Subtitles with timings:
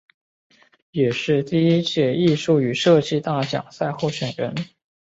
[0.89, 4.55] 也是第一届艺术与设计大奖赛候选人。